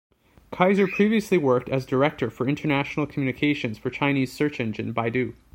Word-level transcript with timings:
Kaiser 0.51 0.87
previously 0.87 1.37
worked 1.37 1.69
as 1.69 1.85
director 1.85 2.31
for 2.31 2.47
international 2.49 3.05
communications 3.05 3.77
for 3.77 3.91
Chinese 3.91 4.33
search 4.33 4.59
engine 4.59 4.95
Baidu. 4.95 5.35